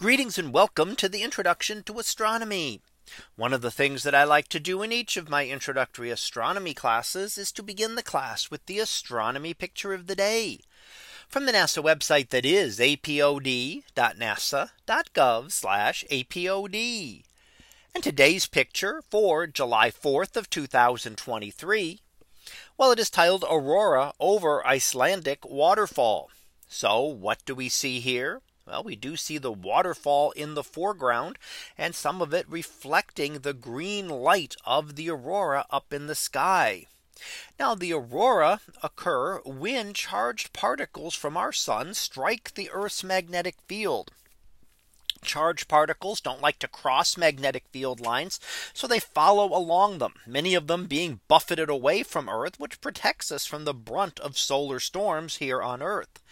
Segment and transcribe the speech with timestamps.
[0.00, 2.80] Greetings and welcome to the introduction to astronomy.
[3.36, 6.72] One of the things that I like to do in each of my introductory astronomy
[6.72, 10.60] classes is to begin the class with the astronomy picture of the day
[11.28, 13.84] from the NASA website that is apod.nasa.gov
[16.08, 17.22] apod.
[17.94, 22.00] And today's picture for July 4th of 2023.
[22.78, 26.30] Well, it is titled Aurora over Icelandic waterfall.
[26.66, 28.40] So what do we see here?
[28.70, 31.38] Well, we do see the waterfall in the foreground
[31.76, 36.86] and some of it reflecting the green light of the aurora up in the sky.
[37.58, 44.12] Now the aurora occur when charged particles from our sun strike the Earth's magnetic field.
[45.22, 48.40] Charged particles don't like to cross magnetic field lines,
[48.72, 53.30] so they follow along them, many of them being buffeted away from Earth, which protects
[53.30, 56.22] us from the brunt of solar storms here on Earth.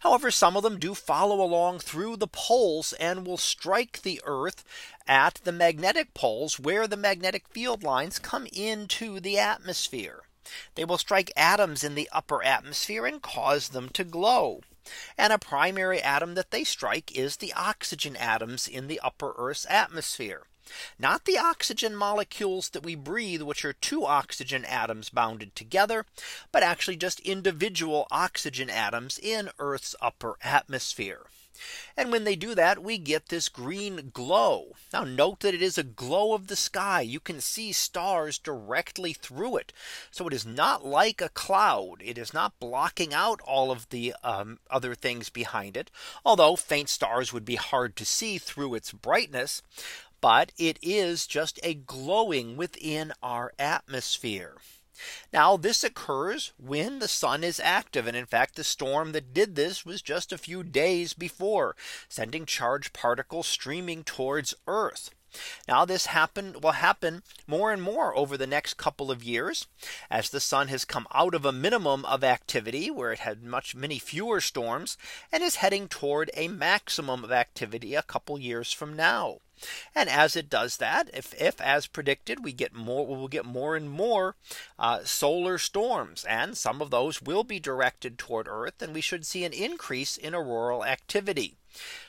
[0.00, 4.64] However, some of them do follow along through the poles and will strike the Earth
[5.06, 10.22] at the magnetic poles where the magnetic field lines come into the atmosphere.
[10.76, 14.60] They will strike atoms in the upper atmosphere and cause them to glow.
[15.18, 19.66] And a primary atom that they strike is the oxygen atoms in the upper Earth's
[19.68, 20.44] atmosphere.
[20.98, 26.06] Not the oxygen molecules that we breathe, which are two oxygen atoms bounded together,
[26.50, 31.26] but actually just individual oxygen atoms in Earth's upper atmosphere.
[31.96, 34.76] And when they do that, we get this green glow.
[34.92, 37.00] Now note that it is a glow of the sky.
[37.00, 39.72] You can see stars directly through it.
[40.10, 42.02] So it is not like a cloud.
[42.04, 45.90] It is not blocking out all of the um, other things behind it.
[46.24, 49.62] Although faint stars would be hard to see through its brightness.
[50.20, 54.56] But it is just a glowing within our atmosphere.
[55.32, 58.06] Now this occurs when the sun is active.
[58.06, 61.76] And in fact, the storm that did this was just a few days before
[62.08, 65.10] sending charged particles streaming towards Earth.
[65.68, 69.66] Now this happen will happen more and more over the next couple of years
[70.10, 73.74] as the sun has come out of a minimum of activity where it had much
[73.74, 74.96] many fewer storms
[75.32, 79.38] and is heading toward a maximum of activity a couple years from now.
[79.94, 83.46] And as it does that, if, if as predicted, we get more, we will get
[83.46, 84.36] more and more
[84.78, 89.24] uh, solar storms, and some of those will be directed toward Earth, and we should
[89.24, 91.56] see an increase in auroral activity.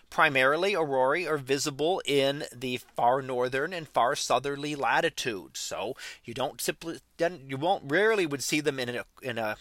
[0.09, 5.59] Primarily aurorae are visible in the far northern and far southerly latitudes.
[5.59, 9.57] So you don't simply you won't rarely would see them in a in a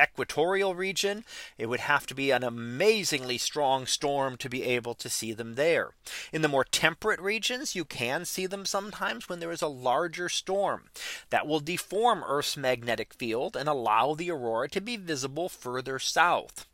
[0.00, 1.24] equatorial region,
[1.58, 5.54] it would have to be an amazingly strong storm to be able to see them
[5.54, 5.90] there.
[6.32, 10.28] In the more temperate regions, you can see them sometimes when there is a larger
[10.28, 10.88] storm
[11.30, 16.66] that will deform Earth's magnetic field and allow the aurora to be visible further south.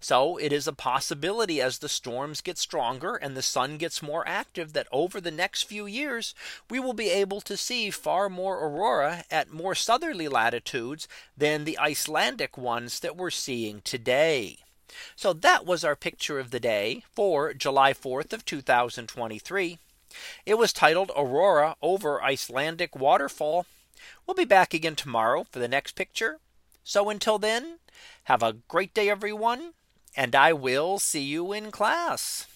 [0.00, 4.26] So it is a possibility as the storms get stronger and the sun gets more
[4.28, 6.34] active that over the next few years
[6.70, 11.78] we will be able to see far more aurora at more southerly latitudes than the
[11.78, 14.58] Icelandic ones that we're seeing today.
[15.16, 19.78] So that was our picture of the day for July 4th of 2023.
[20.46, 23.66] It was titled Aurora over Icelandic waterfall.
[24.26, 26.38] We'll be back again tomorrow for the next picture.
[26.84, 27.78] So until then,
[28.24, 29.72] have a great day, everyone,
[30.16, 32.46] and I will see you in class.